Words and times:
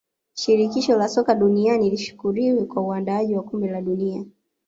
shirikisho 0.33 0.97
la 0.97 1.07
soka 1.07 1.35
duniani 1.35 1.89
lishukriwe 1.89 2.65
kwa 2.65 2.81
uandaaji 2.83 3.35
wa 3.35 3.43
kombe 3.43 3.67
la 3.71 3.81
dunia 3.81 4.25